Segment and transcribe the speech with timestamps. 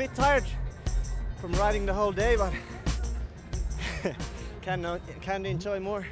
[0.00, 0.44] bit tired
[1.42, 2.54] from riding the whole day, but
[4.62, 6.06] can uh, can enjoy more.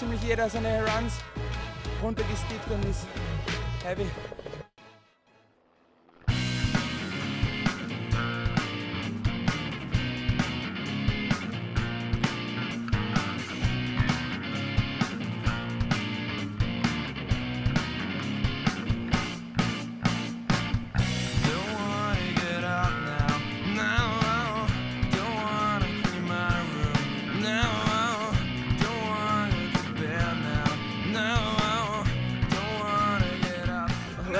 [0.00, 1.12] Ziemlich jeder seine Runs
[2.02, 3.06] runtergestickt und ist
[3.84, 4.06] heavy.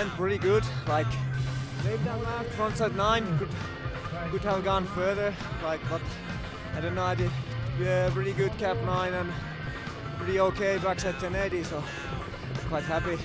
[0.01, 0.65] Went pretty good.
[0.89, 1.07] Like
[1.85, 3.51] maybe that last frontside nine could
[4.31, 5.35] could have gone further.
[5.63, 6.01] Like but
[6.75, 7.03] I don't know.
[7.03, 7.31] I did
[7.87, 9.31] uh, pretty good cab nine and
[10.17, 11.65] pretty okay backside 1080.
[11.65, 11.85] So
[12.71, 13.19] quite happy.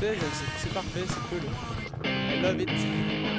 [0.00, 1.40] c'est parfait, c'est cool.
[2.04, 3.37] I love it.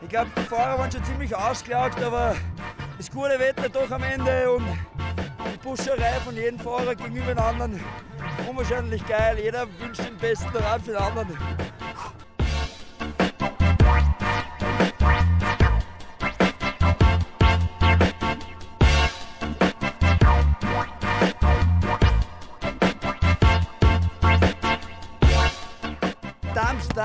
[0.00, 2.36] Ich glaube, die Fahrer waren schon ziemlich ausgelaugt, aber
[2.98, 4.64] das gute Wetter doch am Ende und
[5.52, 7.80] die Buscherei von jedem Fahrer gegenüber den anderen
[8.48, 9.38] unwahrscheinlich geil.
[9.42, 11.28] Jeder wünscht den besten Rad für den anderen.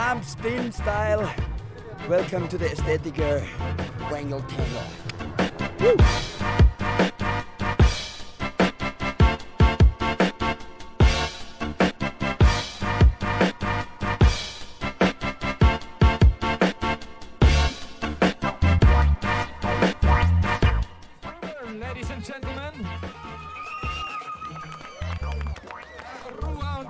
[0.07, 1.29] I'm Spin Style.
[2.07, 3.45] Welcome to the Aesthetiker
[4.09, 4.85] Wängl Tängl.
[5.81, 5.97] Woo!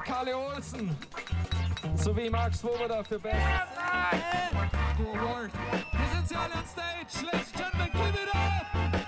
[0.05, 0.95] Kalle Olsen.
[2.07, 3.35] So Max Swoboda für Best.
[4.97, 9.06] the Wir sind hier Stage, ladies and gentlemen, give it up!